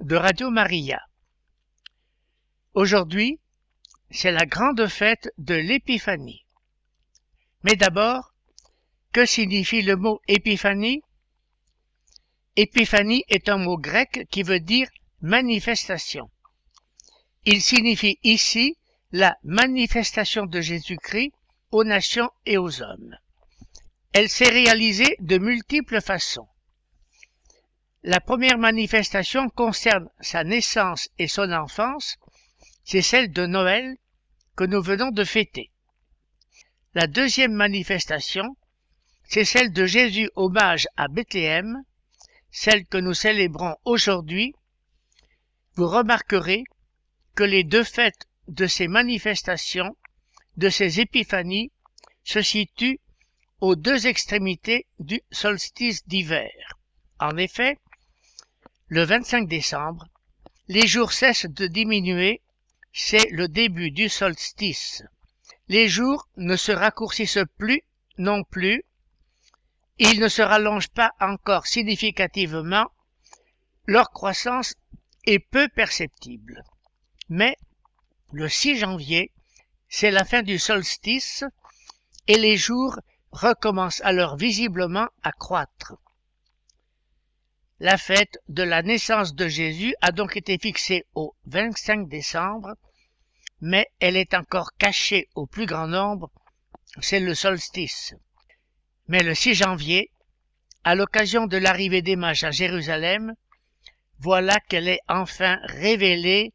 de 0.00 0.16
Radio 0.16 0.50
Maria. 0.50 1.00
Aujourd'hui, 2.74 3.38
c'est 4.10 4.32
la 4.32 4.44
grande 4.44 4.86
fête 4.88 5.32
de 5.38 5.54
l'Épiphanie. 5.54 6.44
Mais 7.62 7.76
d'abord, 7.76 8.34
que 9.12 9.24
signifie 9.24 9.82
le 9.82 9.96
mot 9.96 10.20
épiphanie? 10.26 11.02
Épiphanie 12.56 13.24
est 13.28 13.48
un 13.48 13.58
mot 13.58 13.78
grec 13.78 14.26
qui 14.30 14.42
veut 14.42 14.60
dire 14.60 14.88
manifestation. 15.20 16.30
Il 17.44 17.62
signifie 17.62 18.18
ici 18.24 18.76
la 19.12 19.36
manifestation 19.44 20.46
de 20.46 20.60
Jésus-Christ 20.60 21.32
aux 21.70 21.84
nations 21.84 22.30
et 22.46 22.58
aux 22.58 22.82
hommes. 22.82 23.16
Elle 24.12 24.28
s'est 24.28 24.50
réalisée 24.50 25.16
de 25.20 25.38
multiples 25.38 26.00
façons. 26.00 26.48
La 28.06 28.20
première 28.20 28.58
manifestation 28.58 29.48
concerne 29.48 30.10
sa 30.20 30.44
naissance 30.44 31.08
et 31.18 31.26
son 31.26 31.50
enfance, 31.52 32.18
c'est 32.84 33.00
celle 33.00 33.32
de 33.32 33.46
Noël 33.46 33.96
que 34.56 34.64
nous 34.64 34.82
venons 34.82 35.10
de 35.10 35.24
fêter. 35.24 35.70
La 36.92 37.06
deuxième 37.06 37.54
manifestation, 37.54 38.58
c'est 39.26 39.46
celle 39.46 39.72
de 39.72 39.86
Jésus 39.86 40.28
hommage 40.36 40.86
à 40.98 41.08
Bethléem, 41.08 41.82
celle 42.50 42.84
que 42.84 42.98
nous 42.98 43.14
célébrons 43.14 43.74
aujourd'hui. 43.86 44.54
Vous 45.76 45.88
remarquerez 45.88 46.64
que 47.34 47.44
les 47.44 47.64
deux 47.64 47.84
fêtes 47.84 48.28
de 48.48 48.66
ces 48.66 48.86
manifestations, 48.86 49.96
de 50.58 50.68
ces 50.68 51.00
épiphanies, 51.00 51.72
se 52.22 52.42
situent 52.42 53.00
aux 53.62 53.76
deux 53.76 54.06
extrémités 54.06 54.84
du 54.98 55.22
solstice 55.30 56.06
d'hiver. 56.06 56.52
En 57.18 57.38
effet, 57.38 57.78
le 58.88 59.02
25 59.02 59.48
décembre, 59.48 60.06
les 60.68 60.86
jours 60.86 61.12
cessent 61.12 61.46
de 61.46 61.66
diminuer, 61.66 62.42
c'est 62.92 63.30
le 63.30 63.48
début 63.48 63.90
du 63.90 64.10
solstice. 64.10 65.02
Les 65.68 65.88
jours 65.88 66.28
ne 66.36 66.54
se 66.56 66.70
raccourcissent 66.70 67.38
plus 67.56 67.82
non 68.18 68.44
plus, 68.44 68.84
ils 69.98 70.20
ne 70.20 70.28
se 70.28 70.42
rallongent 70.42 70.90
pas 70.90 71.12
encore 71.18 71.66
significativement, 71.66 72.90
leur 73.86 74.10
croissance 74.10 74.74
est 75.26 75.38
peu 75.38 75.68
perceptible. 75.68 76.62
Mais 77.30 77.56
le 78.32 78.48
6 78.48 78.76
janvier, 78.78 79.32
c'est 79.88 80.10
la 80.10 80.24
fin 80.24 80.42
du 80.42 80.58
solstice 80.58 81.44
et 82.26 82.36
les 82.36 82.58
jours 82.58 82.98
recommence 83.32 84.02
alors 84.02 84.36
visiblement 84.36 85.08
à 85.22 85.32
croître. 85.32 85.94
La 87.80 87.98
fête 87.98 88.38
de 88.48 88.62
la 88.62 88.82
naissance 88.82 89.34
de 89.34 89.48
Jésus 89.48 89.96
a 90.00 90.12
donc 90.12 90.36
été 90.36 90.58
fixée 90.58 91.04
au 91.14 91.34
25 91.46 92.08
décembre, 92.08 92.76
mais 93.60 93.88
elle 93.98 94.16
est 94.16 94.32
encore 94.34 94.70
cachée 94.78 95.28
au 95.34 95.46
plus 95.46 95.66
grand 95.66 95.88
nombre, 95.88 96.30
c'est 97.00 97.18
le 97.18 97.34
solstice. 97.34 98.14
Mais 99.08 99.24
le 99.24 99.34
6 99.34 99.54
janvier, 99.54 100.12
à 100.84 100.94
l'occasion 100.94 101.46
de 101.48 101.56
l'arrivée 101.56 102.00
des 102.00 102.14
mages 102.14 102.44
à 102.44 102.52
Jérusalem, 102.52 103.34
voilà 104.20 104.60
qu'elle 104.68 104.88
est 104.88 105.00
enfin 105.08 105.58
révélée 105.64 106.52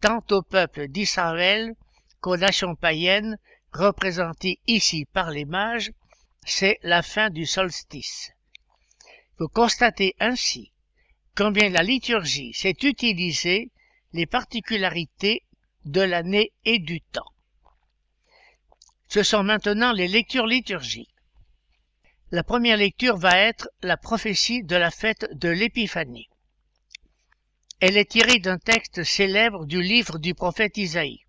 tant 0.00 0.24
au 0.30 0.40
peuple 0.42 0.88
d'Israël 0.88 1.74
qu'aux 2.22 2.38
nations 2.38 2.74
païennes 2.74 3.36
représentées 3.72 4.60
ici 4.66 5.04
par 5.12 5.30
les 5.30 5.44
mages, 5.44 5.92
c'est 6.46 6.78
la 6.82 7.02
fin 7.02 7.28
du 7.28 7.44
solstice. 7.44 8.33
Vous 9.38 9.48
constatez 9.48 10.14
ainsi 10.20 10.70
combien 11.34 11.68
la 11.68 11.82
liturgie 11.82 12.52
sait 12.54 12.76
utiliser 12.82 13.72
les 14.12 14.26
particularités 14.26 15.42
de 15.84 16.00
l'année 16.00 16.52
et 16.64 16.78
du 16.78 17.00
temps. 17.00 17.32
Ce 19.08 19.22
sont 19.22 19.42
maintenant 19.42 19.92
les 19.92 20.08
lectures 20.08 20.46
liturgiques. 20.46 21.14
La 22.30 22.44
première 22.44 22.76
lecture 22.76 23.16
va 23.16 23.36
être 23.38 23.68
la 23.82 23.96
prophétie 23.96 24.62
de 24.62 24.76
la 24.76 24.90
fête 24.90 25.28
de 25.32 25.48
l'Épiphanie. 25.48 26.28
Elle 27.80 27.96
est 27.96 28.10
tirée 28.10 28.38
d'un 28.38 28.58
texte 28.58 29.02
célèbre 29.02 29.66
du 29.66 29.82
livre 29.82 30.18
du 30.18 30.34
prophète 30.34 30.76
Isaïe. 30.76 31.24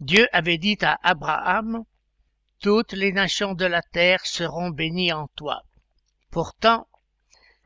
Dieu 0.00 0.26
avait 0.32 0.58
dit 0.58 0.78
à 0.80 0.98
Abraham, 1.02 1.84
toutes 2.60 2.92
les 2.92 3.12
nations 3.12 3.54
de 3.54 3.64
la 3.64 3.82
terre 3.82 4.24
seront 4.24 4.70
bénies 4.70 5.12
en 5.12 5.28
toi. 5.28 5.65
Pourtant, 6.36 6.86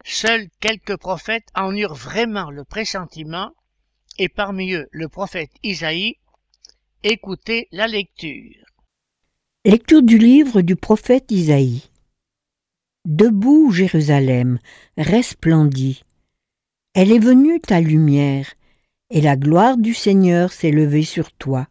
seuls 0.04 0.48
quelques 0.60 0.96
prophètes 0.96 1.48
en 1.56 1.74
eurent 1.74 1.96
vraiment 1.96 2.52
le 2.52 2.62
pressentiment, 2.62 3.50
et 4.16 4.28
parmi 4.28 4.74
eux 4.74 4.86
le 4.92 5.08
prophète 5.08 5.50
Isaïe. 5.64 6.18
Écoutez 7.02 7.66
la 7.72 7.88
lecture. 7.88 8.64
Lecture 9.64 10.04
du 10.04 10.18
livre 10.18 10.60
du 10.60 10.76
prophète 10.76 11.32
Isaïe. 11.32 11.90
Debout, 13.04 13.72
Jérusalem, 13.72 14.60
resplendit. 14.96 16.04
Elle 16.94 17.10
est 17.10 17.18
venue 17.18 17.60
ta 17.60 17.80
lumière, 17.80 18.54
et 19.10 19.20
la 19.20 19.34
gloire 19.34 19.78
du 19.78 19.94
Seigneur 19.94 20.52
s'est 20.52 20.70
levée 20.70 21.02
sur 21.02 21.32
toi. 21.32 21.66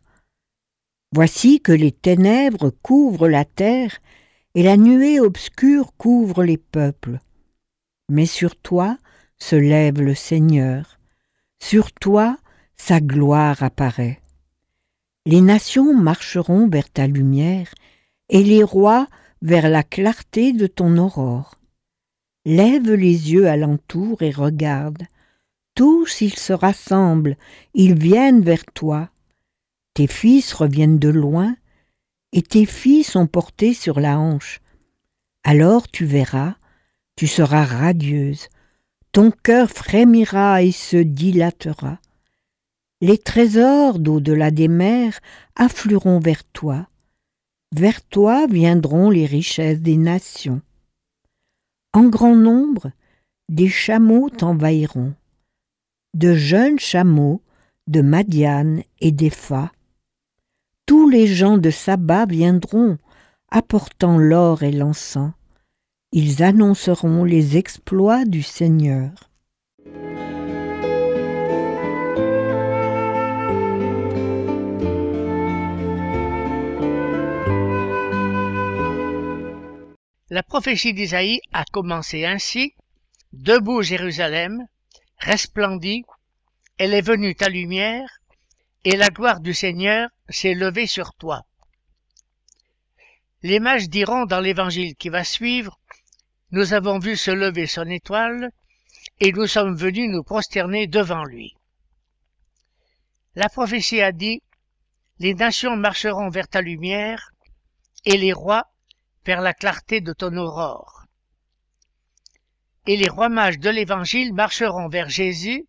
Voici 1.13 1.61
que 1.61 1.71
les 1.71 1.93
ténèbres 1.93 2.71
couvrent 2.81 3.29
la 3.29 3.45
terre, 3.45 4.01
et 4.55 4.63
la 4.63 4.77
nuée 4.77 5.19
obscure 5.19 5.93
couvre 5.97 6.43
les 6.43 6.57
peuples. 6.57 7.19
Mais 8.09 8.25
sur 8.25 8.55
toi 8.55 8.97
se 9.37 9.55
lève 9.55 10.01
le 10.01 10.15
Seigneur, 10.15 10.99
sur 11.59 11.91
toi 11.91 12.37
sa 12.75 12.99
gloire 12.99 13.61
apparaît. 13.61 14.21
Les 15.25 15.41
nations 15.41 15.93
marcheront 15.93 16.67
vers 16.67 16.89
ta 16.89 17.05
lumière, 17.05 17.73
et 18.29 18.43
les 18.43 18.63
rois 18.63 19.07
vers 19.41 19.69
la 19.69 19.83
clarté 19.83 20.53
de 20.53 20.67
ton 20.67 20.97
aurore. 20.97 21.59
Lève 22.45 22.91
les 22.91 23.31
yeux 23.31 23.47
alentour 23.47 24.21
et 24.21 24.31
regarde. 24.31 25.03
Tous 25.75 26.21
ils 26.21 26.37
se 26.37 26.53
rassemblent, 26.53 27.37
ils 27.73 27.97
viennent 27.97 28.41
vers 28.41 28.65
toi. 28.65 29.09
Tes 29.93 30.07
fils 30.07 30.53
reviennent 30.53 30.99
de 30.99 31.09
loin, 31.09 31.55
et 32.33 32.41
tes 32.41 32.65
filles 32.65 33.03
sont 33.03 33.27
portées 33.27 33.73
sur 33.73 33.99
la 33.99 34.19
hanche. 34.19 34.61
Alors 35.43 35.89
tu 35.89 36.05
verras, 36.05 36.55
tu 37.15 37.27
seras 37.27 37.65
radieuse, 37.65 38.47
ton 39.11 39.31
cœur 39.31 39.69
frémira 39.69 40.61
et 40.63 40.71
se 40.71 40.97
dilatera. 40.97 41.99
Les 43.01 43.17
trésors 43.17 43.97
d'au-delà 43.97 44.51
des 44.51 44.67
mers 44.67 45.19
afflueront 45.55 46.19
vers 46.19 46.43
toi. 46.43 46.87
Vers 47.75 48.01
toi 48.03 48.47
viendront 48.47 49.09
les 49.09 49.25
richesses 49.25 49.81
des 49.81 49.97
nations. 49.97 50.61
En 51.93 52.03
grand 52.03 52.35
nombre, 52.35 52.91
des 53.47 53.69
chameaux 53.69 54.29
t'envahiront, 54.29 55.13
de 56.13 56.35
jeunes 56.35 56.79
chameaux 56.79 57.41
de 57.87 58.01
Madiane 58.01 58.83
et 58.99 59.11
d'Epha 59.11 59.71
tous 60.89 61.07
les 61.07 61.27
gens 61.27 61.59
de 61.59 61.69
Saba 61.69 62.25
viendront, 62.25 62.97
apportant 63.51 64.17
l'or 64.17 64.63
et 64.63 64.71
l'encens. 64.71 65.33
Ils 66.11 66.41
annonceront 66.41 67.25
les 67.25 67.57
exploits 67.57 68.25
du 68.25 68.41
Seigneur. 68.41 69.11
La 80.31 80.41
prophétie 80.41 80.95
d'Isaïe 80.95 81.39
a 81.53 81.65
commencé 81.71 82.25
ainsi. 82.25 82.73
Debout 83.31 83.83
Jérusalem, 83.83 84.65
resplendit, 85.19 86.03
elle 86.79 86.95
est 86.95 87.05
venue 87.05 87.35
ta 87.35 87.47
lumière, 87.47 88.18
et 88.85 88.95
la 88.95 89.09
gloire 89.09 89.39
du 89.39 89.53
Seigneur 89.53 90.09
s'est 90.29 90.53
levée 90.53 90.87
sur 90.87 91.13
toi. 91.13 91.45
Les 93.41 93.59
mages 93.59 93.89
diront 93.89 94.25
dans 94.25 94.39
l'évangile 94.39 94.95
qui 94.95 95.09
va 95.09 95.23
suivre, 95.23 95.79
nous 96.51 96.73
avons 96.73 96.99
vu 96.99 97.15
se 97.15 97.31
lever 97.31 97.67
son 97.67 97.87
étoile, 97.89 98.51
et 99.19 99.31
nous 99.31 99.47
sommes 99.47 99.75
venus 99.75 100.09
nous 100.09 100.23
prosterner 100.23 100.87
devant 100.87 101.23
lui. 101.23 101.55
La 103.35 103.49
prophétie 103.49 104.01
a 104.01 104.11
dit, 104.11 104.41
Les 105.19 105.35
nations 105.35 105.75
marcheront 105.75 106.29
vers 106.29 106.47
ta 106.47 106.61
lumière, 106.61 107.31
et 108.05 108.17
les 108.17 108.33
rois 108.33 108.71
vers 109.25 109.41
la 109.41 109.53
clarté 109.53 110.01
de 110.01 110.13
ton 110.13 110.35
aurore. 110.37 111.05
Et 112.87 112.97
les 112.97 113.09
rois 113.09 113.29
mages 113.29 113.59
de 113.59 113.69
l'Évangile 113.69 114.33
marcheront 114.33 114.87
vers 114.87 115.09
Jésus, 115.09 115.67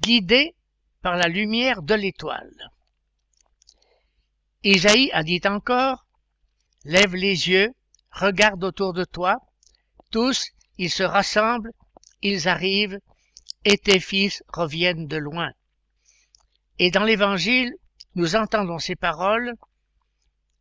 guidés 0.00 0.54
par 1.04 1.16
la 1.16 1.28
lumière 1.28 1.82
de 1.82 1.94
l'étoile. 1.94 2.70
Isaïe 4.62 5.10
a 5.12 5.22
dit 5.22 5.42
encore, 5.44 6.06
Lève 6.86 7.14
les 7.14 7.50
yeux, 7.50 7.74
regarde 8.10 8.64
autour 8.64 8.94
de 8.94 9.04
toi, 9.04 9.36
tous, 10.10 10.48
ils 10.78 10.90
se 10.90 11.02
rassemblent, 11.02 11.72
ils 12.22 12.48
arrivent, 12.48 12.98
et 13.66 13.76
tes 13.76 14.00
fils 14.00 14.42
reviennent 14.48 15.06
de 15.06 15.18
loin. 15.18 15.50
Et 16.78 16.90
dans 16.90 17.04
l'Évangile, 17.04 17.74
nous 18.14 18.34
entendons 18.34 18.78
ces 18.78 18.96
paroles, 18.96 19.52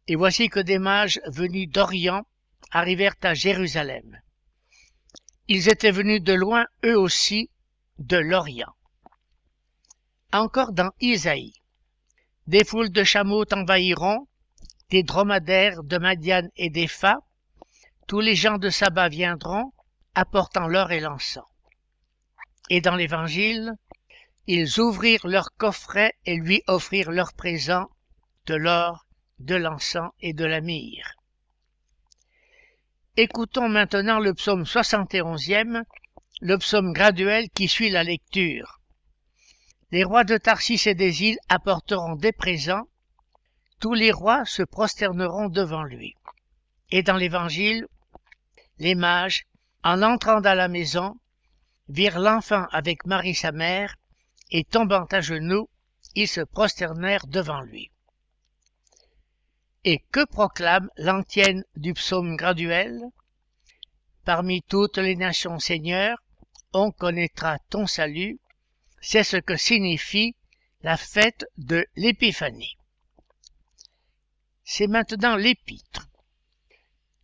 et 0.10 0.18
voici 0.18 0.50
que 0.50 0.60
des 0.60 0.78
mages 0.78 1.22
venus 1.28 1.70
d'Orient 1.70 2.24
arrivèrent 2.70 3.16
à 3.22 3.34
Jérusalem. 3.34 4.20
Ils 5.48 5.70
étaient 5.70 5.92
venus 5.92 6.22
de 6.22 6.34
loin, 6.34 6.66
eux 6.84 7.00
aussi, 7.00 7.50
de 7.98 8.18
l'Orient. 8.18 8.76
Encore 10.34 10.74
dans 10.74 10.90
Isaïe. 11.00 11.54
Des 12.48 12.64
foules 12.64 12.90
de 12.90 13.04
chameaux 13.04 13.46
t'envahiront, 13.46 14.28
des 14.90 15.04
dromadaires 15.04 15.84
de 15.84 16.00
Madiane 16.00 16.50
et 16.56 16.72
d'Epha, 16.72 17.20
tous 18.08 18.20
les 18.20 18.34
gens 18.34 18.58
de 18.58 18.72
Saba 18.72 19.10
viendront, 19.10 19.72
apportant 20.16 20.68
l'or 20.68 20.92
et 20.92 21.02
l'encens. 21.02 21.46
Et 22.72 22.82
dans 22.82 22.96
l'Évangile, 22.96 23.74
ils 24.48 24.80
ouvrirent 24.80 25.28
leurs 25.28 25.54
coffrets 25.56 26.16
et 26.26 26.38
lui 26.38 26.64
offrirent 26.66 27.12
leurs 27.12 27.34
présents, 27.34 27.92
de 28.48 28.56
l'or, 28.56 29.06
de 29.38 29.54
l'encens 29.54 30.10
et 30.20 30.34
de 30.34 30.46
la 30.46 30.62
myrrhe. 30.62 31.14
Écoutons 33.18 33.70
maintenant 33.70 34.20
le 34.20 34.34
psaume 34.34 34.64
71e, 34.64 35.84
le 36.42 36.58
psaume 36.58 36.92
graduel 36.92 37.52
qui 37.52 37.68
suit 37.68 37.92
la 37.92 38.04
lecture. 38.04 38.80
Les 39.94 40.04
rois 40.04 40.24
de 40.24 40.40
Tarsis 40.40 40.88
et 40.88 40.96
des 40.96 41.22
îles 41.22 41.38
apporteront 41.50 42.16
des 42.16 42.32
présents, 42.32 42.88
tous 43.80 43.94
les 43.94 44.12
rois 44.12 44.44
se 44.44 44.64
prosterneront 44.64 45.50
devant 45.50 45.84
lui. 45.84 46.16
Et 46.90 47.04
dans 47.04 47.16
l'Évangile, 47.16 47.86
les 48.80 48.96
mages, 48.96 49.46
en 49.84 50.02
entrant 50.02 50.42
dans 50.42 50.58
la 50.58 50.68
maison, 50.68 51.16
virent 51.90 52.18
l'enfant 52.18 52.66
avec 52.72 53.06
Marie 53.06 53.36
sa 53.36 53.52
mère, 53.52 53.96
et 54.50 54.64
tombant 54.64 55.06
à 55.12 55.22
genoux, 55.22 55.70
ils 56.16 56.28
se 56.28 56.42
prosternèrent 56.42 57.28
devant 57.28 57.62
lui. 57.62 57.92
Et 59.84 60.00
que 60.12 60.26
proclame 60.26 60.90
l'antienne 60.98 61.64
du 61.76 61.94
psaume 61.94 62.36
graduel? 62.36 63.00
Parmi 64.26 64.64
toutes 64.64 64.98
les 64.98 65.16
nations, 65.16 65.60
Seigneur, 65.60 66.18
on 66.74 66.90
connaîtra 66.90 67.60
ton 67.70 67.86
salut, 67.86 68.40
c'est 69.04 69.26
ce 69.26 69.36
que 69.36 69.58
signifie 69.58 70.34
la 70.82 70.96
fête 70.96 71.46
de 71.58 71.86
l'Épiphanie. 71.98 72.78
C'est 74.64 74.88
maintenant 74.88 75.36
l'épître. 75.36 76.08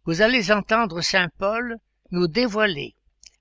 Vous 0.04 0.22
allez 0.22 0.52
entendre 0.52 1.00
Saint 1.02 1.30
Paul 1.38 1.78
nous 2.12 2.28
dévoiler 2.28 2.96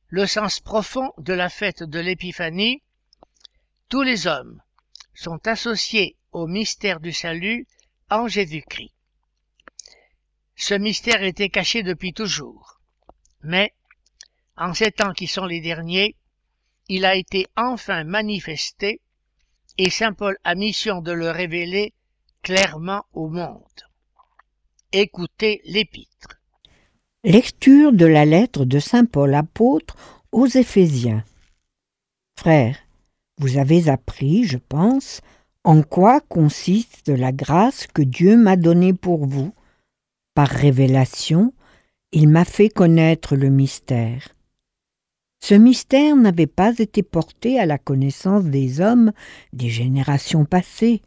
le 0.06 0.24
sens 0.24 0.60
profond 0.60 1.12
de 1.18 1.32
la 1.32 1.48
fête 1.48 1.82
de 1.82 1.98
l'Épiphanie 1.98 2.80
tous 3.88 4.02
les 4.02 4.28
hommes 4.28 4.62
sont 5.14 5.44
associés 5.48 6.16
au 6.30 6.46
mystère 6.46 7.00
du 7.00 7.12
salut 7.12 7.66
en 8.08 8.28
Jésus-Christ. 8.28 8.94
Ce 10.54 10.74
mystère 10.74 11.24
était 11.24 11.48
caché 11.48 11.82
depuis 11.82 12.12
toujours, 12.12 12.80
mais 13.42 13.74
en 14.56 14.74
ces 14.74 14.92
temps 14.92 15.12
qui 15.12 15.26
sont 15.26 15.46
les 15.46 15.60
derniers, 15.60 16.14
il 16.88 17.04
a 17.04 17.14
été 17.14 17.46
enfin 17.56 18.04
manifesté 18.04 19.00
et 19.76 19.90
Saint 19.90 20.12
Paul 20.12 20.36
a 20.44 20.54
mission 20.54 21.00
de 21.00 21.12
le 21.12 21.30
révéler 21.30 21.92
clairement 22.42 23.04
au 23.12 23.28
monde. 23.28 23.62
Écoutez 24.92 25.60
l'épître. 25.64 26.40
Lecture 27.24 27.92
de 27.92 28.06
la 28.06 28.24
lettre 28.24 28.64
de 28.64 28.78
Saint 28.78 29.04
Paul 29.04 29.34
apôtre 29.34 29.96
aux 30.32 30.46
Éphésiens. 30.46 31.24
Frères, 32.38 32.78
vous 33.38 33.58
avez 33.58 33.88
appris, 33.88 34.44
je 34.44 34.56
pense, 34.56 35.20
en 35.64 35.82
quoi 35.82 36.20
consiste 36.20 37.08
la 37.08 37.32
grâce 37.32 37.86
que 37.86 38.02
Dieu 38.02 38.36
m'a 38.36 38.56
donnée 38.56 38.94
pour 38.94 39.26
vous. 39.26 39.52
Par 40.34 40.48
révélation, 40.48 41.52
il 42.12 42.28
m'a 42.28 42.44
fait 42.44 42.70
connaître 42.70 43.36
le 43.36 43.50
mystère. 43.50 44.37
Ce 45.40 45.54
mystère 45.54 46.16
n'avait 46.16 46.46
pas 46.46 46.78
été 46.78 47.02
porté 47.02 47.58
à 47.58 47.66
la 47.66 47.78
connaissance 47.78 48.44
des 48.44 48.80
hommes 48.80 49.12
des 49.52 49.68
générations 49.68 50.44
passées, 50.44 51.02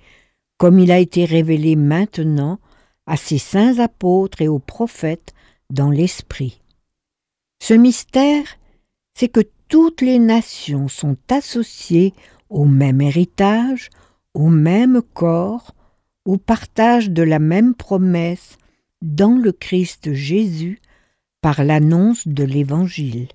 comme 0.57 0.79
il 0.79 0.91
a 0.91 0.99
été 0.99 1.25
révélé 1.25 1.75
maintenant 1.75 2.59
à 3.05 3.17
ses 3.17 3.37
saints 3.37 3.79
apôtres 3.79 4.41
et 4.41 4.47
aux 4.47 4.59
prophètes 4.59 5.33
dans 5.69 5.89
l'Esprit. 5.89 6.61
Ce 7.61 7.73
mystère, 7.73 8.45
c'est 9.13 9.29
que 9.29 9.41
toutes 9.67 10.01
les 10.01 10.19
nations 10.19 10.87
sont 10.87 11.17
associées 11.29 12.13
au 12.49 12.65
même 12.65 13.01
héritage, 13.01 13.89
au 14.33 14.49
même 14.49 15.01
corps, 15.13 15.75
au 16.25 16.37
partage 16.37 17.09
de 17.09 17.23
la 17.23 17.39
même 17.39 17.73
promesse 17.75 18.57
dans 19.01 19.35
le 19.35 19.51
Christ 19.51 20.13
Jésus 20.13 20.79
par 21.41 21.63
l'annonce 21.63 22.27
de 22.27 22.43
l'Évangile. 22.43 23.27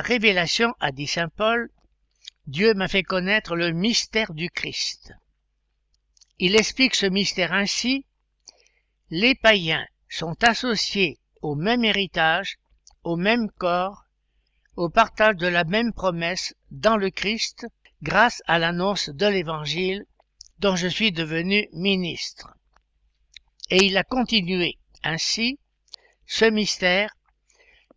Révélation, 0.00 0.74
a 0.80 0.92
dit 0.92 1.06
Saint 1.06 1.28
Paul, 1.28 1.70
Dieu 2.46 2.74
m'a 2.74 2.88
fait 2.88 3.02
connaître 3.02 3.56
le 3.56 3.72
mystère 3.72 4.32
du 4.32 4.48
Christ. 4.50 5.12
Il 6.38 6.56
explique 6.56 6.94
ce 6.94 7.06
mystère 7.06 7.52
ainsi. 7.52 8.06
Les 9.10 9.34
païens 9.34 9.86
sont 10.08 10.42
associés 10.44 11.18
au 11.42 11.54
même 11.54 11.84
héritage, 11.84 12.56
au 13.02 13.16
même 13.16 13.50
corps, 13.50 14.04
au 14.76 14.88
partage 14.88 15.36
de 15.36 15.46
la 15.46 15.64
même 15.64 15.92
promesse 15.92 16.54
dans 16.70 16.96
le 16.96 17.10
Christ 17.10 17.66
grâce 18.02 18.42
à 18.46 18.58
l'annonce 18.58 19.08
de 19.08 19.26
l'Évangile 19.26 20.06
dont 20.58 20.76
je 20.76 20.88
suis 20.88 21.12
devenu 21.12 21.68
ministre. 21.72 22.54
Et 23.70 23.84
il 23.84 23.96
a 23.96 24.04
continué 24.04 24.78
ainsi, 25.02 25.58
ce 26.26 26.44
mystère, 26.44 27.14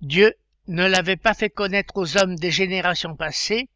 Dieu 0.01 0.33
ne 0.71 0.87
l'avait 0.87 1.17
pas 1.17 1.33
fait 1.33 1.49
connaître 1.49 1.97
aux 1.97 2.17
hommes 2.17 2.35
des 2.35 2.49
générations 2.49 3.17
passées, 3.17 3.67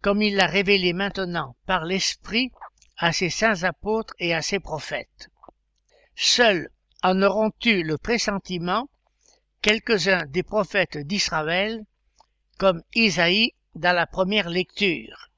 comme 0.00 0.22
il 0.22 0.34
l'a 0.34 0.46
révélé 0.46 0.92
maintenant 0.92 1.54
par 1.66 1.84
l'Esprit 1.84 2.50
à 2.98 3.12
ses 3.12 3.30
saints 3.30 3.62
apôtres 3.62 4.14
et 4.18 4.34
à 4.34 4.42
ses 4.42 4.58
prophètes. 4.58 5.30
Seuls 6.16 6.68
en 7.04 7.22
auront 7.22 7.52
eu 7.64 7.84
le 7.84 7.96
pressentiment 7.96 8.88
quelques-uns 9.60 10.26
des 10.26 10.42
prophètes 10.42 10.98
d'Israël, 10.98 11.84
comme 12.58 12.82
Isaïe 12.92 13.52
dans 13.76 13.94
la 13.94 14.08
première 14.08 14.48
lecture. 14.48 15.30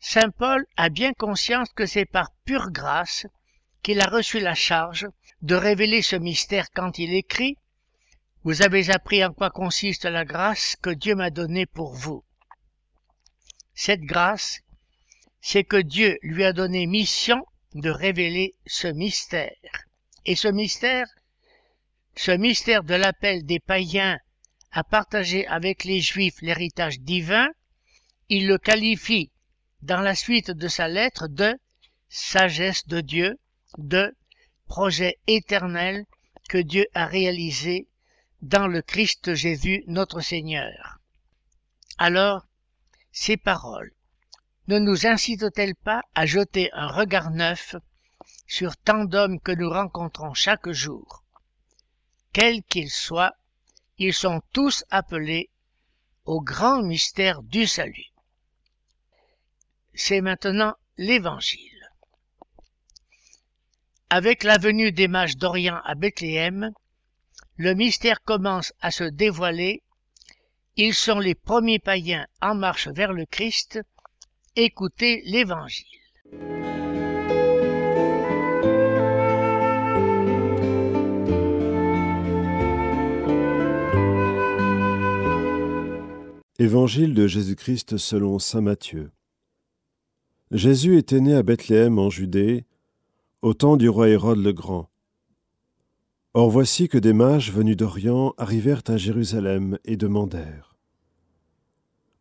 Saint 0.00 0.30
Paul 0.30 0.66
a 0.76 0.90
bien 0.90 1.14
conscience 1.14 1.70
que 1.74 1.86
c'est 1.86 2.04
par 2.04 2.30
pure 2.44 2.70
grâce 2.70 3.26
qu'il 3.82 4.02
a 4.02 4.06
reçu 4.06 4.38
la 4.38 4.54
charge 4.54 5.06
de 5.40 5.54
révéler 5.54 6.02
ce 6.02 6.16
mystère 6.16 6.70
quand 6.74 6.98
il 6.98 7.14
écrit 7.14 7.56
Vous 8.44 8.62
avez 8.62 8.90
appris 8.90 9.24
en 9.24 9.32
quoi 9.32 9.50
consiste 9.50 10.04
la 10.04 10.24
grâce 10.24 10.76
que 10.76 10.90
Dieu 10.90 11.14
m'a 11.16 11.30
donnée 11.30 11.66
pour 11.66 11.92
vous. 11.92 12.24
Cette 13.74 14.02
grâce, 14.02 14.60
c'est 15.40 15.64
que 15.64 15.76
Dieu 15.76 16.18
lui 16.22 16.44
a 16.44 16.52
donné 16.52 16.86
mission 16.86 17.44
de 17.74 17.90
révéler 17.90 18.54
ce 18.66 18.86
mystère. 18.86 19.84
Et 20.24 20.36
ce 20.36 20.48
mystère, 20.48 21.06
ce 22.16 22.30
mystère 22.30 22.84
de 22.84 22.94
l'appel 22.94 23.44
des 23.44 23.60
païens 23.60 24.18
à 24.70 24.84
partager 24.84 25.46
avec 25.46 25.84
les 25.84 26.00
Juifs 26.00 26.40
l'héritage 26.40 27.00
divin, 27.00 27.48
il 28.28 28.46
le 28.46 28.58
qualifie 28.58 29.32
dans 29.82 30.00
la 30.00 30.14
suite 30.14 30.50
de 30.52 30.68
sa 30.68 30.86
lettre 30.86 31.26
de 31.26 31.54
sagesse 32.08 32.86
de 32.86 33.00
Dieu, 33.00 33.38
de 33.78 34.14
projet 34.66 35.16
éternel 35.26 36.04
que 36.48 36.58
Dieu 36.58 36.86
a 36.94 37.06
réalisé 37.06 37.87
dans 38.42 38.66
le 38.66 38.82
Christ 38.82 39.34
Jésus 39.34 39.82
notre 39.86 40.20
Seigneur. 40.20 40.98
Alors, 41.98 42.46
ces 43.10 43.36
paroles. 43.36 43.92
ne 44.68 44.78
nous 44.78 45.06
incite-t-elle 45.06 45.74
pas 45.74 46.02
à 46.14 46.26
jeter 46.26 46.70
un 46.72 46.88
regard 46.88 47.30
neuf 47.30 47.74
sur 48.46 48.76
tant 48.76 49.04
d'hommes 49.04 49.40
que 49.40 49.52
nous 49.52 49.70
rencontrons 49.70 50.34
chaque 50.34 50.70
jour? 50.70 51.24
Quels 52.32 52.62
qu'ils 52.62 52.90
soient, 52.90 53.34
ils 53.96 54.14
sont 54.14 54.40
tous 54.52 54.84
appelés 54.90 55.50
au 56.24 56.40
grand 56.42 56.82
mystère 56.82 57.42
du 57.42 57.66
salut. 57.66 58.12
C'est 59.94 60.20
maintenant 60.20 60.74
l'Évangile. 60.98 61.90
Avec 64.10 64.44
la 64.44 64.58
venue 64.58 64.92
des 64.92 65.08
mages 65.08 65.38
d'Orient 65.38 65.80
à 65.84 65.94
Bethléem, 65.94 66.72
le 67.58 67.74
mystère 67.74 68.22
commence 68.22 68.72
à 68.80 68.92
se 68.92 69.02
dévoiler. 69.02 69.82
Ils 70.76 70.94
sont 70.94 71.18
les 71.18 71.34
premiers 71.34 71.80
païens 71.80 72.26
en 72.40 72.54
marche 72.54 72.86
vers 72.86 73.12
le 73.12 73.26
Christ. 73.26 73.80
Écoutez 74.54 75.22
l'Évangile. 75.26 75.84
Évangile 86.60 87.14
de 87.14 87.26
Jésus-Christ 87.26 87.96
selon 87.96 88.38
Saint 88.38 88.60
Matthieu. 88.60 89.10
Jésus 90.52 90.96
était 90.96 91.20
né 91.20 91.34
à 91.34 91.42
Bethléem 91.42 91.98
en 91.98 92.08
Judée, 92.08 92.64
au 93.42 93.52
temps 93.52 93.76
du 93.76 93.88
roi 93.88 94.08
Hérode 94.08 94.42
le 94.42 94.52
Grand. 94.52 94.88
Or 96.34 96.50
voici 96.50 96.88
que 96.88 96.98
des 96.98 97.12
mages 97.12 97.52
venus 97.52 97.76
d'Orient 97.76 98.34
arrivèrent 98.36 98.82
à 98.86 98.96
Jérusalem 98.96 99.78
et 99.84 99.96
demandèrent 99.96 100.76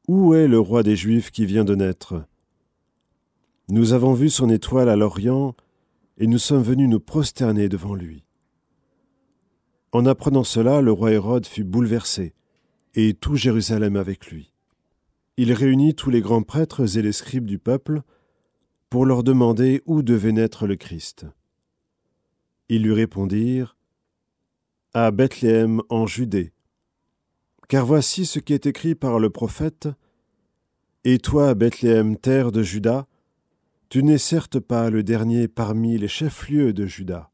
Où 0.08 0.34
est 0.34 0.48
le 0.48 0.60
roi 0.60 0.82
des 0.82 0.96
Juifs 0.96 1.30
qui 1.30 1.46
vient 1.46 1.66
de 1.66 1.76
naître? 1.76 2.26
Nous 3.70 3.92
avons 3.92 4.14
vu 4.14 4.30
son 4.30 4.50
étoile 4.50 4.88
à 4.88 4.96
l'Orient, 4.96 5.56
et 6.18 6.26
nous 6.26 6.38
sommes 6.38 6.64
venus 6.64 6.88
nous 6.88 7.02
prosterner 7.02 7.68
devant 7.68 7.96
lui. 7.96 8.24
En 9.92 10.06
apprenant 10.06 10.44
cela, 10.44 10.82
le 10.82 10.92
roi 10.92 11.12
Hérode 11.12 11.46
fut 11.46 11.64
bouleversé 11.64 12.34
et 12.96 13.14
tout 13.14 13.36
Jérusalem 13.36 13.96
avec 13.96 14.28
lui. 14.28 14.54
Il 15.38 15.54
réunit 15.54 15.94
tous 15.94 16.10
les 16.10 16.22
grands 16.22 16.44
prêtres 16.44 16.98
et 16.98 17.02
les 17.02 17.12
scribes 17.12 17.46
du 17.46 17.60
peuple 17.60 18.02
pour 18.90 19.06
leur 19.06 19.24
demander 19.24 19.84
où 19.86 20.02
devait 20.02 20.32
naître 20.32 20.66
le 20.66 20.76
Christ. 20.76 21.26
Ils 22.70 22.82
lui 22.82 22.94
répondirent 22.94 23.77
À 25.00 25.12
Bethléem 25.12 25.84
en 25.90 26.08
Judée. 26.08 26.54
Car 27.70 27.86
voici 27.86 28.26
ce 28.26 28.40
qui 28.40 28.54
est 28.54 28.66
écrit 28.66 28.96
par 28.96 29.20
le 29.20 29.30
prophète 29.30 29.88
Et 31.04 31.20
toi, 31.20 31.54
Bethléem, 31.54 32.18
terre 32.18 32.52
de 32.52 32.64
Juda, 32.64 33.06
tu 33.90 34.02
n'es 34.02 34.18
certes 34.18 34.60
pas 34.60 34.90
le 34.90 35.04
dernier 35.04 35.48
parmi 35.48 36.00
les 36.00 36.08
chefs-lieux 36.08 36.74
de 36.74 36.88
Juda. 36.88 37.30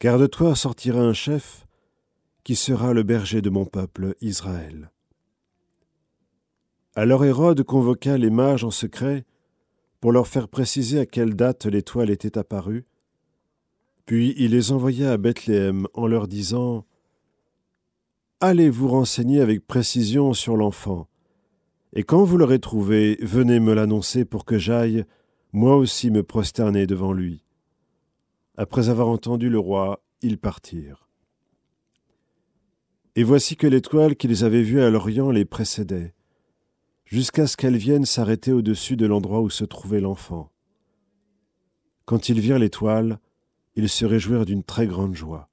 Car 0.00 0.18
de 0.18 0.26
toi 0.26 0.56
sortira 0.56 1.02
un 1.02 1.12
chef 1.12 1.68
qui 2.42 2.56
sera 2.56 2.94
le 2.94 3.04
berger 3.04 3.40
de 3.40 3.50
mon 3.50 3.64
peuple 3.64 4.16
Israël. 4.20 4.90
Alors 6.96 7.24
Hérode 7.24 7.62
convoqua 7.62 8.18
les 8.18 8.30
mages 8.30 8.64
en 8.64 8.72
secret 8.72 9.24
pour 10.00 10.10
leur 10.10 10.26
faire 10.26 10.48
préciser 10.48 10.98
à 10.98 11.06
quelle 11.06 11.36
date 11.36 11.66
l'étoile 11.66 12.10
était 12.10 12.38
apparue, 12.38 12.86
puis 14.06 14.34
il 14.36 14.50
les 14.52 14.72
envoya 14.72 15.12
à 15.12 15.16
Bethléem 15.16 15.86
en 15.94 16.06
leur 16.06 16.28
disant 16.28 16.84
Allez 18.40 18.70
vous 18.70 18.88
renseigner 18.88 19.40
avec 19.40 19.66
précision 19.66 20.34
sur 20.34 20.56
l'enfant, 20.56 21.08
et 21.94 22.02
quand 22.02 22.24
vous 22.24 22.36
l'aurez 22.36 22.58
trouvé, 22.58 23.18
venez 23.22 23.60
me 23.60 23.72
l'annoncer 23.72 24.24
pour 24.24 24.44
que 24.44 24.58
j'aille, 24.58 25.04
moi 25.52 25.76
aussi, 25.76 26.10
me 26.10 26.24
prosterner 26.24 26.86
devant 26.86 27.12
lui. 27.12 27.44
Après 28.56 28.88
avoir 28.88 29.08
entendu 29.08 29.48
le 29.48 29.60
roi, 29.60 30.02
ils 30.20 30.38
partirent. 30.38 31.08
Et 33.14 33.22
voici 33.22 33.56
que 33.56 33.68
l'étoile 33.68 34.16
qu'ils 34.16 34.44
avaient 34.44 34.62
vue 34.62 34.82
à 34.82 34.90
l'Orient 34.90 35.30
les 35.30 35.44
précédait, 35.44 36.14
jusqu'à 37.04 37.46
ce 37.46 37.56
qu'elle 37.56 37.76
vienne 37.76 38.04
s'arrêter 38.04 38.52
au-dessus 38.52 38.96
de 38.96 39.06
l'endroit 39.06 39.40
où 39.40 39.50
se 39.50 39.64
trouvait 39.64 40.00
l'enfant. 40.00 40.50
Quand 42.06 42.28
ils 42.28 42.40
virent 42.40 42.58
l'étoile, 42.58 43.20
ils 43.76 43.88
se 43.88 44.04
réjouirent 44.04 44.44
d'une 44.44 44.62
très 44.62 44.86
grande 44.86 45.14
joie. 45.14 45.48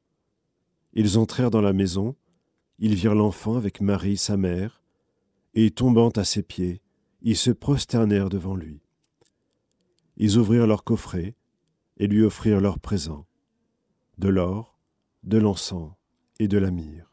Ils 0.94 1.18
entrèrent 1.18 1.51
dans 1.51 1.62
la 1.62 1.74
maison, 1.74 2.16
ils 2.80 2.96
virent 2.96 3.16
l'enfant 3.16 3.56
avec 3.56 3.82
Marie, 3.82 4.18
sa 4.18 4.38
mère, 4.38 4.82
et 5.54 5.72
tombant 5.72 6.10
à 6.10 6.24
ses 6.24 6.44
pieds, 6.44 6.82
ils 7.22 7.38
se 7.38 7.51
prosternèrent 7.51 8.30
devant 8.30 8.56
lui. 8.56 8.82
Ils 10.18 10.38
ouvrirent 10.38 10.68
leur 10.68 10.84
coffret 10.84 11.36
et 11.98 12.08
lui 12.08 12.24
offrirent 12.24 12.62
leurs 12.62 12.80
présents, 12.80 13.25
de 14.18 14.30
l'or, 14.30 14.80
de 15.24 15.38
l'encens 15.38 15.92
et 16.40 16.48
de 16.48 16.58
la 16.58 16.72
myrrhe. 16.72 17.08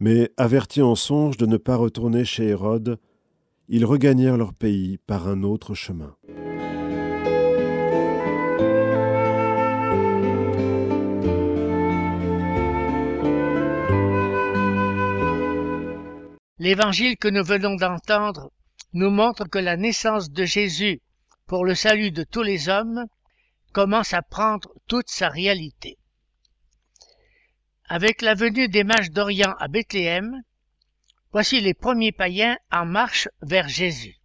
Mais 0.00 0.32
avertis 0.36 0.82
en 0.82 0.94
songe 0.94 1.36
de 1.36 1.46
ne 1.46 1.56
pas 1.56 1.76
retourner 1.76 2.24
chez 2.24 2.46
Hérode, 2.46 2.98
ils 3.68 3.84
regagnèrent 3.84 4.36
leur 4.36 4.54
pays 4.54 4.98
par 4.98 5.28
un 5.28 5.42
autre 5.42 5.74
chemin. 5.74 6.16
L'évangile 16.60 17.16
que 17.16 17.28
nous 17.28 17.44
venons 17.44 17.76
d'entendre 17.76 18.50
nous 18.92 19.10
montre 19.10 19.44
que 19.44 19.58
la 19.58 19.76
naissance 19.76 20.30
de 20.30 20.44
Jésus 20.44 21.00
pour 21.46 21.64
le 21.64 21.76
salut 21.76 22.10
de 22.10 22.24
tous 22.24 22.42
les 22.42 22.68
hommes 22.68 23.06
commence 23.72 24.12
à 24.12 24.22
prendre 24.22 24.68
toute 24.88 25.08
sa 25.08 25.28
réalité. 25.28 25.98
Avec 27.88 28.22
la 28.22 28.34
venue 28.34 28.68
des 28.68 28.82
mages 28.82 29.10
d'Orient 29.12 29.54
à 29.60 29.68
Bethléem, 29.68 30.42
voici 31.32 31.60
les 31.60 31.74
premiers 31.74 32.12
païens 32.12 32.58
en 32.72 32.86
marche 32.86 33.28
vers 33.40 33.68
Jésus. 33.68 34.16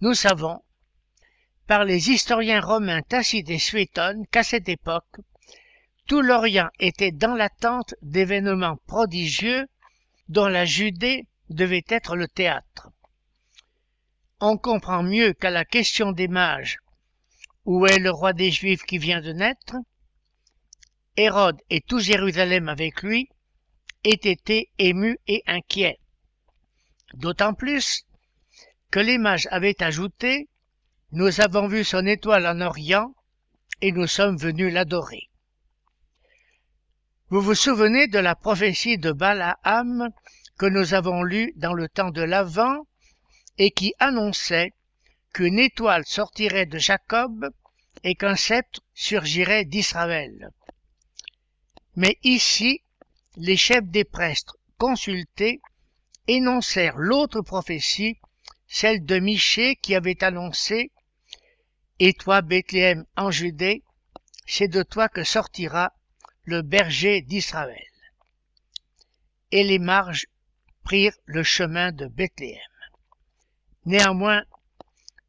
Nous 0.00 0.14
savons, 0.14 0.62
par 1.66 1.84
les 1.84 2.10
historiens 2.10 2.60
romains 2.60 3.02
Tacite 3.02 3.50
et 3.50 3.58
Suétone, 3.58 4.26
qu'à 4.30 4.42
cette 4.42 4.68
époque, 4.68 5.20
tout 6.06 6.22
l'Orient 6.22 6.70
était 6.80 7.12
dans 7.12 7.34
l'attente 7.34 7.94
d'événements 8.00 8.78
prodigieux 8.86 9.66
dont 10.28 10.48
la 10.48 10.64
Judée 10.64 11.26
devait 11.48 11.84
être 11.88 12.16
le 12.16 12.28
théâtre. 12.28 12.90
On 14.40 14.56
comprend 14.56 15.02
mieux 15.02 15.32
qu'à 15.32 15.50
la 15.50 15.64
question 15.64 16.12
des 16.12 16.28
mages 16.28 16.78
Où 17.64 17.86
est 17.86 17.98
le 17.98 18.10
roi 18.10 18.32
des 18.32 18.50
Juifs 18.50 18.84
qui 18.84 18.98
vient 18.98 19.20
de 19.20 19.32
naître 19.32 19.76
Hérode 21.16 21.60
et 21.70 21.80
tout 21.80 21.98
Jérusalem 21.98 22.68
avec 22.68 23.02
lui 23.02 23.28
aient 24.04 24.10
été 24.22 24.70
émus 24.78 25.18
et 25.26 25.42
inquiets. 25.46 25.98
D'autant 27.14 27.54
plus 27.54 28.04
que 28.90 29.00
les 29.00 29.18
mages 29.18 29.48
avaient 29.50 29.82
ajouté 29.82 30.48
Nous 31.10 31.40
avons 31.40 31.66
vu 31.66 31.82
son 31.82 32.06
étoile 32.06 32.46
en 32.46 32.60
Orient 32.60 33.14
et 33.80 33.92
nous 33.92 34.06
sommes 34.06 34.36
venus 34.36 34.72
l'adorer. 34.72 35.28
Vous 37.30 37.42
vous 37.42 37.54
souvenez 37.54 38.06
de 38.06 38.18
la 38.18 38.34
prophétie 38.34 38.96
de 38.96 39.12
Balaam 39.12 40.08
que 40.58 40.64
nous 40.64 40.94
avons 40.94 41.22
lue 41.22 41.52
dans 41.56 41.74
le 41.74 41.86
temps 41.86 42.10
de 42.10 42.22
l'Avent 42.22 42.86
et 43.58 43.70
qui 43.70 43.92
annonçait 43.98 44.72
qu'une 45.34 45.58
étoile 45.58 46.06
sortirait 46.06 46.64
de 46.64 46.78
Jacob 46.78 47.50
et 48.02 48.14
qu'un 48.14 48.34
sceptre 48.34 48.80
surgirait 48.94 49.66
d'Israël. 49.66 50.52
Mais 51.96 52.16
ici, 52.22 52.80
les 53.36 53.58
chefs 53.58 53.84
des 53.84 54.04
prêtres 54.04 54.56
consultés 54.78 55.60
énoncèrent 56.28 56.96
l'autre 56.96 57.42
prophétie, 57.42 58.16
celle 58.68 59.04
de 59.04 59.18
Michée 59.18 59.76
qui 59.76 59.94
avait 59.94 60.24
annoncé 60.24 60.92
Et 61.98 62.14
toi, 62.14 62.40
Bethléem 62.40 63.04
en 63.18 63.30
Judée, 63.30 63.82
c'est 64.46 64.68
de 64.68 64.82
toi 64.82 65.10
que 65.10 65.24
sortira 65.24 65.92
le 66.48 66.62
berger 66.62 67.20
d'Israël. 67.20 67.92
Et 69.52 69.64
les 69.64 69.78
marges 69.78 70.28
prirent 70.82 71.18
le 71.26 71.42
chemin 71.42 71.92
de 71.92 72.06
Bethléem. 72.06 72.58
Néanmoins, 73.84 74.44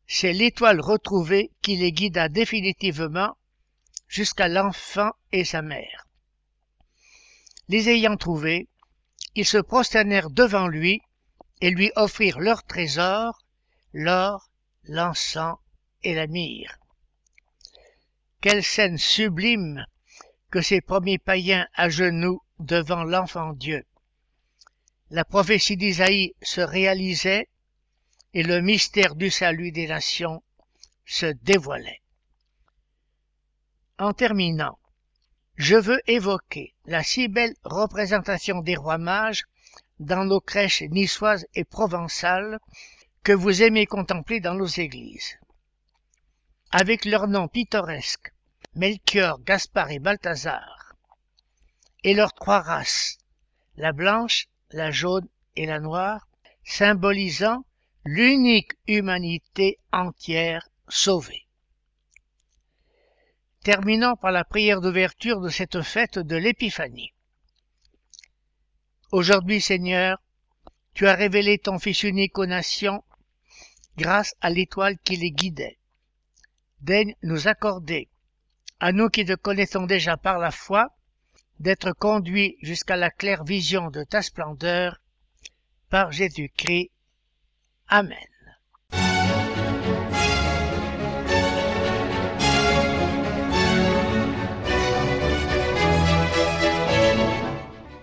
c'est 0.07 0.31
l'étoile 0.31 0.79
retrouvée 0.79 1.51
qui 1.61 1.75
les 1.75 1.91
guida 1.91 2.29
définitivement 2.29 3.35
jusqu'à 4.07 4.47
l'enfant 4.47 5.11
et 5.33 5.43
sa 5.43 5.61
mère. 5.61 6.07
Les 7.67 7.89
ayant 7.89 8.15
trouvés, 8.15 8.69
ils 9.35 9.45
se 9.45 9.57
prosternèrent 9.57 10.29
devant 10.29 10.69
lui 10.69 11.01
et 11.59 11.69
lui 11.69 11.91
offrirent 11.97 12.39
leur 12.39 12.63
trésor, 12.63 13.43
l'or, 13.91 14.49
l'encens 14.85 15.57
et 16.03 16.15
la 16.15 16.27
myrrhe. 16.27 16.79
Quelle 18.39 18.63
scène 18.63 18.97
sublime 18.97 19.85
que 20.51 20.61
ces 20.61 20.81
premiers 20.81 21.19
païens 21.19 21.67
à 21.75 21.89
genoux 21.89 22.41
devant 22.59 23.03
l'enfant 23.03 23.53
Dieu. 23.53 23.85
La 25.09 25.25
prophétie 25.25 25.77
d'Isaïe 25.77 26.35
se 26.41 26.61
réalisait, 26.61 27.47
et 28.33 28.43
le 28.43 28.61
mystère 28.61 29.15
du 29.15 29.29
salut 29.29 29.71
des 29.71 29.87
nations 29.87 30.43
se 31.05 31.25
dévoilait. 31.25 32.01
En 33.97 34.13
terminant, 34.13 34.77
je 35.55 35.75
veux 35.75 35.99
évoquer 36.07 36.73
la 36.85 37.03
si 37.03 37.27
belle 37.27 37.55
représentation 37.63 38.61
des 38.61 38.75
rois 38.75 38.97
mages 38.97 39.45
dans 39.99 40.23
nos 40.23 40.39
crèches 40.39 40.83
niçoises 40.83 41.45
et 41.53 41.65
provençales 41.65 42.59
que 43.23 43.33
vous 43.33 43.61
aimez 43.61 43.85
contempler 43.85 44.39
dans 44.39 44.53
nos 44.53 44.67
églises. 44.67 45.37
Avec 46.71 47.03
leurs 47.03 47.27
noms 47.27 47.47
pittoresques, 47.47 48.31
Melchior, 48.75 49.39
Gaspard 49.41 49.91
et 49.91 49.99
Balthazar, 49.99 50.95
et 52.03 52.13
leurs 52.13 52.33
trois 52.33 52.61
races, 52.61 53.17
la 53.75 53.91
blanche, 53.91 54.47
la 54.71 54.91
jaune 54.91 55.27
et 55.55 55.65
la 55.65 55.79
noire, 55.79 56.27
symbolisant 56.63 57.65
l'unique 58.05 58.73
humanité 58.87 59.79
entière 59.91 60.69
sauvée. 60.87 61.47
Terminons 63.63 64.15
par 64.15 64.31
la 64.31 64.45
prière 64.45 64.81
d'ouverture 64.81 65.41
de 65.41 65.49
cette 65.49 65.81
fête 65.81 66.19
de 66.19 66.35
l'Épiphanie. 66.35 67.13
Aujourd'hui, 69.11 69.59
Seigneur, 69.59 70.21
tu 70.93 71.07
as 71.07 71.15
révélé 71.15 71.57
ton 71.57 71.79
Fils 71.79 72.03
unique 72.03 72.37
aux 72.37 72.45
nations 72.45 73.03
grâce 73.97 74.35
à 74.39 74.49
l'étoile 74.49 74.97
qui 74.99 75.17
les 75.17 75.31
guidait. 75.31 75.77
Daigne 76.81 77.15
nous 77.23 77.47
accorder, 77.47 78.07
à 78.79 78.91
nous 78.91 79.09
qui 79.09 79.25
te 79.25 79.35
connaissons 79.35 79.85
déjà 79.85 80.17
par 80.17 80.39
la 80.39 80.51
foi, 80.51 80.95
d'être 81.59 81.91
conduits 81.91 82.57
jusqu'à 82.61 82.95
la 82.95 83.09
claire 83.09 83.43
vision 83.43 83.89
de 83.89 84.03
ta 84.03 84.21
splendeur, 84.21 85.01
par 85.89 86.11
Jésus-Christ. 86.11 86.91
Amen. 87.87 88.17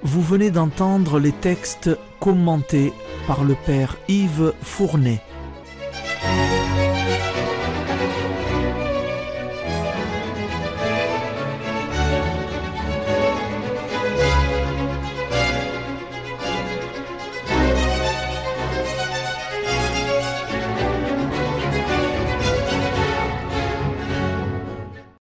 Vous 0.03 0.23
venez 0.23 0.51
d'entendre 0.51 1.19
les 1.19 1.33
textes 1.33 1.91
commentés 2.21 2.93
par 3.27 3.45
le 3.45 3.55
Père 3.55 3.97
Yves 4.09 4.53
Fournet. 4.63 5.21